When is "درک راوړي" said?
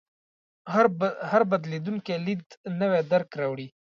3.11-3.67